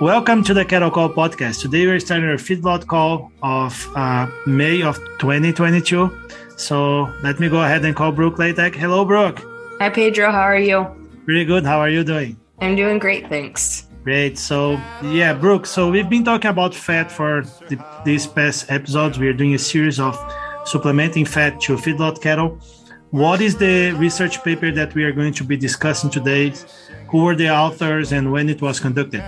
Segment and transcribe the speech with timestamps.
[0.00, 1.60] Welcome to the Cattle Call podcast.
[1.60, 6.08] Today we're starting our feedlot call of uh, May of 2022.
[6.56, 8.76] So let me go ahead and call Brooke Latack.
[8.76, 9.42] Hello, Brooke.
[9.80, 10.30] Hi, Pedro.
[10.30, 10.86] How are you?
[11.24, 11.64] Pretty good.
[11.64, 12.38] How are you doing?
[12.60, 13.88] I'm doing great, thanks.
[14.04, 14.38] Great.
[14.38, 15.66] So yeah, Brooke.
[15.66, 19.18] So we've been talking about fat for the, these past episodes.
[19.18, 20.16] We are doing a series of
[20.64, 22.60] supplementing fat to feedlot cattle.
[23.10, 26.52] What is the research paper that we are going to be discussing today?
[27.08, 29.24] Who were the authors and when it was conducted?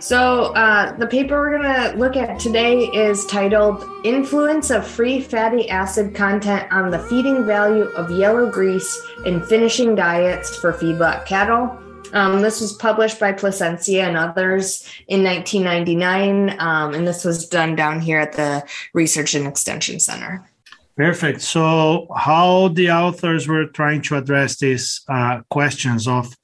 [0.00, 5.20] So, uh, the paper we're going to look at today is titled Influence of Free
[5.20, 11.26] Fatty Acid Content on the Feeding Value of Yellow Grease in Finishing Diets for Feedlot
[11.26, 11.76] Cattle.
[12.12, 17.74] Um, this was published by Plascencia and others in 1999, um, and this was done
[17.74, 20.48] down here at the Research and Extension Center.
[20.96, 21.42] Perfect.
[21.42, 26.34] So, how the authors were trying to address these uh, questions of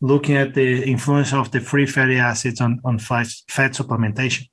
[0.00, 4.48] looking at the influence of the free fatty acids on, on fat, fat supplementation?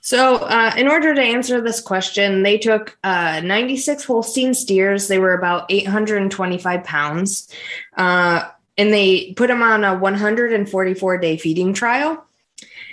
[0.00, 5.08] So, uh, in order to answer this question, they took uh, 96 Holstein steers.
[5.08, 7.48] They were about 825 pounds.
[7.96, 8.48] Uh,
[8.78, 12.24] and they put them on a 144 day feeding trial.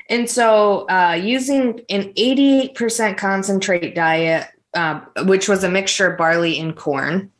[0.09, 6.59] And so, uh, using an 88% concentrate diet, uh, which was a mixture of barley
[6.59, 7.31] and corn,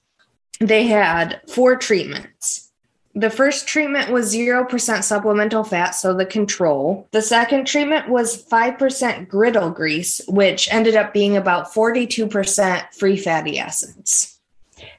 [0.60, 2.72] they had four treatments.
[3.16, 7.08] The first treatment was 0% supplemental fat, so the control.
[7.12, 13.60] The second treatment was 5% griddle grease, which ended up being about 42% free fatty
[13.60, 14.40] acids.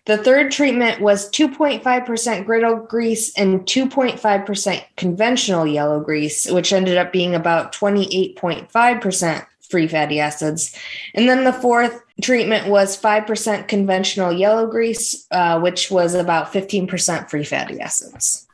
[0.07, 7.13] The third treatment was 2.5% griddle grease and 2.5% conventional yellow grease, which ended up
[7.13, 10.79] being about 28.5% free fatty acids.
[11.15, 17.29] And then the fourth treatment was 5% conventional yellow grease, uh, which was about 15%
[17.29, 18.47] free fatty acids.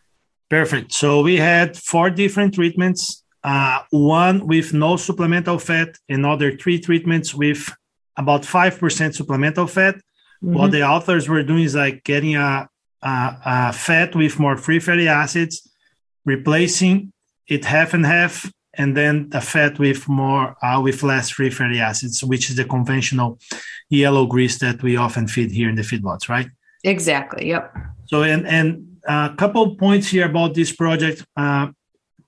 [0.49, 0.93] Perfect.
[0.93, 7.35] So we had four different treatments uh, one with no supplemental fat, another three treatments
[7.35, 7.73] with
[8.17, 9.97] about 5% supplemental fat.
[9.97, 10.55] Mm-hmm.
[10.55, 12.69] What the authors were doing is like getting a,
[13.03, 15.69] a, a fat with more free fatty acids,
[16.25, 17.13] replacing
[17.47, 21.81] it half and half and then the fat with more uh, with less free fatty
[21.81, 23.39] acids, which is the conventional
[23.91, 26.49] yellow grease that we often feed here in the feedlots, right?
[26.83, 27.49] Exactly.
[27.49, 27.65] Yep.
[28.07, 28.67] So and and
[29.05, 31.67] a couple points here about this project uh,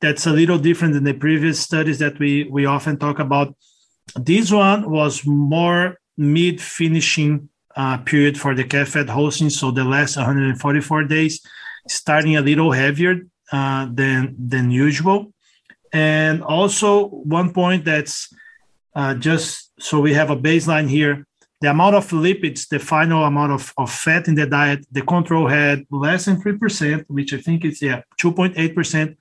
[0.03, 3.49] that's a little different than the previous studies that we we often talk about.
[4.15, 9.85] This one was more mid finishing uh, period for the calf fed Holstein, so the
[9.85, 11.41] last 144 days,
[11.89, 13.15] starting a little heavier
[13.53, 15.31] uh, than than usual
[15.93, 18.33] and also, one point that's
[18.95, 21.27] uh, just so we have a baseline here
[21.63, 25.47] the amount of lipids, the final amount of, of fat in the diet, the control
[25.47, 29.17] had less than 3%, which I think is yeah, 2.8%.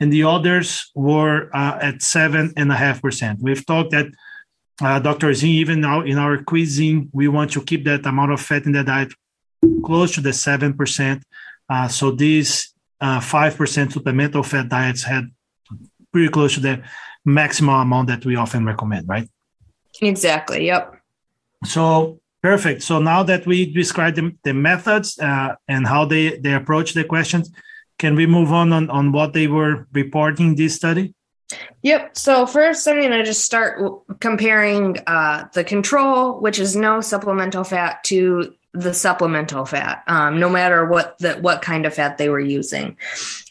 [0.00, 3.36] And the others were uh, at 7.5%.
[3.40, 4.06] We've talked that
[4.80, 5.34] uh, Dr.
[5.34, 8.72] Zinn, even now in our cuisine, we want to keep that amount of fat in
[8.72, 9.12] the diet
[9.84, 11.22] close to the 7%.
[11.68, 15.30] Uh, so these 5% uh, supplemental fat diets had
[16.14, 16.80] pretty close to the
[17.24, 19.28] maximum amount that we often recommend, right?
[20.00, 20.66] Exactly.
[20.66, 20.94] Yep.
[21.64, 22.82] So perfect.
[22.82, 27.02] So now that we described the, the methods uh, and how they they approach the
[27.02, 27.50] questions,
[27.98, 31.14] can we move on, on on what they were reporting this study?
[31.82, 32.16] Yep.
[32.16, 33.80] So first, I'm going to just start
[34.20, 40.48] comparing uh, the control, which is no supplemental fat, to the supplemental fat, um, no
[40.48, 42.96] matter what the what kind of fat they were using.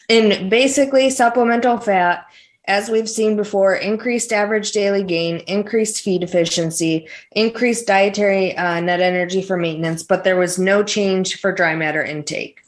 [0.08, 2.26] And basically, supplemental fat
[2.66, 9.00] as we've seen before, increased average daily gain, increased feed efficiency, increased dietary uh, net
[9.00, 12.60] energy for maintenance, but there was no change for dry matter intake.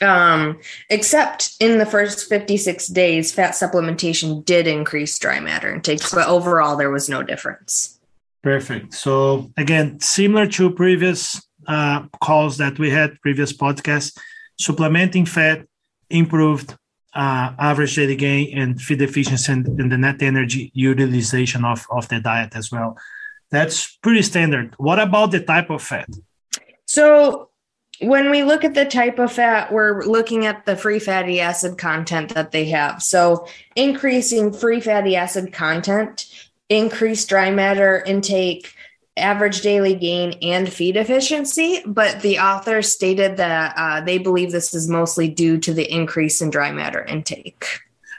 [0.00, 0.60] Um,
[0.90, 6.76] except in the first 56 days, fat supplementation did increase dry matter intake, but overall,
[6.76, 8.00] there was no difference.
[8.42, 8.94] Perfect.
[8.94, 14.18] So, again, similar to previous uh, calls that we had, previous podcasts,
[14.58, 15.64] supplementing fat
[16.10, 16.76] improved
[17.14, 22.08] uh, average daily gain and feed efficiency and, and, the net energy utilization of, of
[22.08, 22.96] the diet as well.
[23.50, 24.74] That's pretty standard.
[24.78, 26.08] What about the type of fat?
[26.86, 27.50] So,
[28.00, 31.78] when we look at the type of fat, we're looking at the free fatty acid
[31.78, 33.02] content that they have.
[33.02, 36.26] So, increasing free fatty acid content,
[36.68, 38.74] increased dry matter intake,
[39.16, 44.74] average daily gain and feed efficiency, but the author stated that uh, they believe this
[44.74, 47.66] is mostly due to the increase in dry matter intake.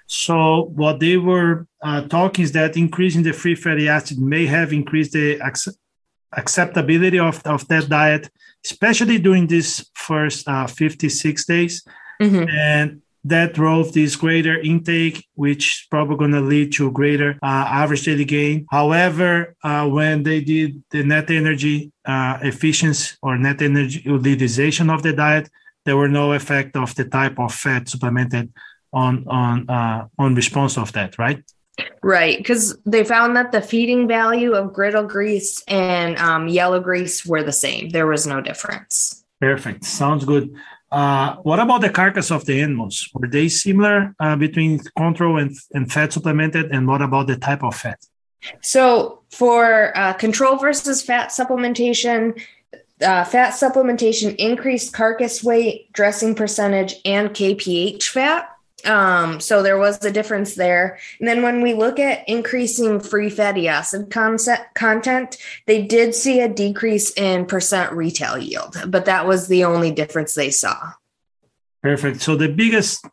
[0.06, 4.72] So, what they were uh, talking is that increasing the free fatty acid may have
[4.72, 5.72] increased the ac-
[6.38, 8.30] acceptability of, of that diet,
[8.63, 11.84] especially during these first uh, 56 days.
[12.22, 12.50] Mm-hmm.
[12.50, 17.66] And that drove this greater intake, which is probably going to lead to greater uh,
[17.81, 18.66] average daily gain.
[18.70, 25.04] However, uh, when they did the net energy uh, efficiency or net energy utilization of
[25.04, 25.50] the diet,
[25.86, 28.52] there were no effect of the type of fat supplemented
[28.92, 31.44] on on uh, on response of that, right?
[32.04, 37.25] Right, because they found that the feeding value of griddle grease and um, yellow grease
[37.25, 37.90] were the same.
[37.90, 39.24] There was no difference.
[39.42, 39.84] Perfect.
[39.84, 40.54] Sounds good.
[40.94, 43.10] Uh, what about the carcass of the animals?
[43.16, 46.72] Were they similar uh, between control and, and fat supplemented?
[46.72, 48.00] And what about the type of fat?
[48.62, 52.40] So, for uh, control versus fat supplementation,
[53.01, 58.53] uh, fat supplementation increased carcass weight, dressing percentage, and KPH fat.
[58.86, 61.00] Um, so there was a difference there.
[61.20, 65.38] And then when we look at increasing free fatty acid concept, content,
[65.68, 70.36] they did see a decrease in percent retail yield, but that was the only difference
[70.36, 70.92] they saw.
[71.82, 72.22] Perfect.
[72.22, 73.06] So the biggest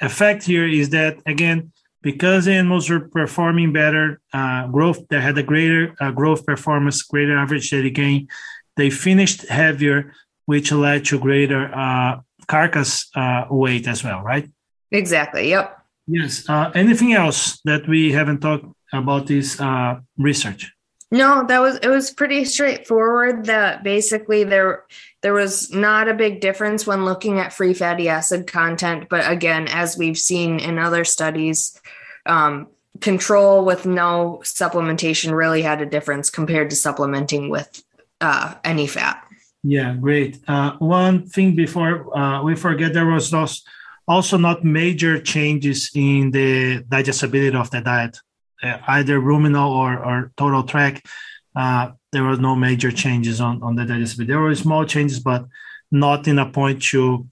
[0.00, 1.72] effect here is that again,
[2.02, 7.36] because animals were performing better, uh, growth, they had a greater uh, growth performance, greater
[7.36, 8.28] average daily gain.
[8.76, 10.12] They finished heavier,
[10.46, 14.48] which led to greater uh, carcass uh, weight as well, right?
[14.90, 15.50] Exactly.
[15.50, 15.78] Yep.
[16.06, 16.48] Yes.
[16.48, 20.72] Uh, anything else that we haven't talked about this uh, research?
[21.10, 23.46] No, that was it was pretty straightforward.
[23.46, 24.84] That basically there
[25.22, 29.68] there was not a big difference when looking at free fatty acid content, but again,
[29.68, 31.80] as we've seen in other studies,
[32.26, 32.68] um,
[33.00, 37.82] control with no supplementation really had a difference compared to supplementing with
[38.20, 39.24] uh, any fat.
[39.62, 40.38] Yeah, great.
[40.46, 43.64] Uh, one thing before uh, we forget, there was those
[44.08, 48.18] also not major changes in the digestibility of the diet,
[48.62, 51.06] uh, either ruminal or, or total tract.
[51.54, 54.32] Uh, there were no major changes on, on the digestibility.
[54.32, 55.44] There were small changes, but
[55.90, 57.26] not in a point to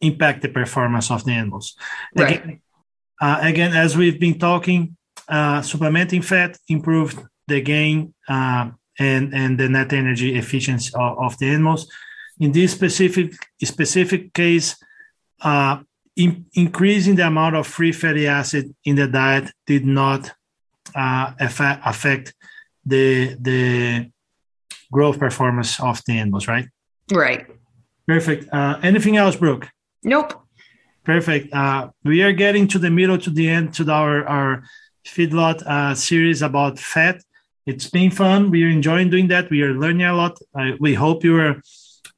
[0.00, 1.76] impact the performance of the animals.
[2.16, 2.42] Right.
[2.42, 2.60] Again,
[3.20, 4.96] uh, again as we've been talking,
[5.28, 7.18] uh, supplementing fat improved
[7.48, 11.90] the gain uh, and, and the net energy efficiency of, of the animals.
[12.40, 13.32] In this specific
[13.62, 14.76] specific case,
[15.40, 15.78] uh,
[16.16, 20.32] in, increasing the amount of free fatty acid in the diet did not
[20.94, 22.34] uh, affect, affect
[22.86, 24.10] the the
[24.92, 26.68] growth performance of the animals, right?
[27.12, 27.46] Right.
[28.06, 28.52] Perfect.
[28.52, 29.68] Uh, anything else, Brooke?
[30.02, 30.34] Nope.
[31.04, 31.52] Perfect.
[31.52, 34.64] Uh, we are getting to the middle to the end to our our
[35.06, 37.20] feedlot uh, series about fat.
[37.66, 38.50] It's been fun.
[38.50, 39.50] We are enjoying doing that.
[39.50, 40.38] We are learning a lot.
[40.80, 41.62] we hope you are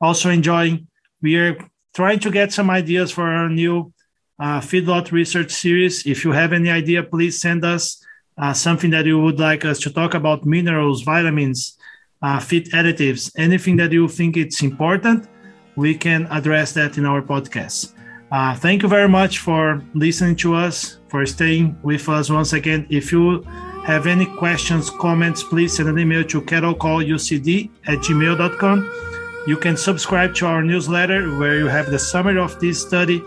[0.01, 0.89] also enjoying.
[1.23, 1.57] We are
[1.97, 3.91] trying to get some ideas for our new
[4.39, 6.07] uh, feedlot research series.
[6.07, 8.05] If you have any idea, please send us
[8.37, 11.79] uh, something that you would like us to talk about minerals, vitamins,
[12.21, 15.27] uh, feed additives, anything that you think it's important,
[15.75, 17.95] we can address that in our podcast.
[18.31, 22.87] Uh, thank you very much for listening to us, for staying with us once again.
[22.91, 23.43] If you
[23.87, 29.26] have any questions, comments, please send an email to cattlecallucd at gmail.com.
[29.47, 33.23] You can subscribe to our newsletter where you have the summary of this study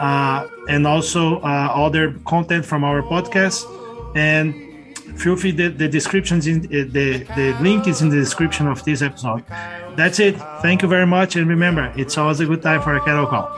[0.00, 3.66] uh, and also uh, other content from our podcast.
[4.16, 4.54] And
[5.18, 8.84] feel free, the, the descriptions in uh, the, the link is in the description of
[8.84, 9.44] this episode.
[9.96, 10.36] That's it.
[10.62, 11.34] Thank you very much.
[11.34, 13.48] And remember, it's always a good time for a cattle call.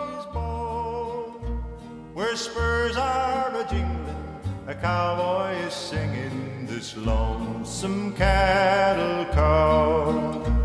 [2.14, 10.27] Where spurs are a jingling, a cowboy is singing this lonesome cattle call.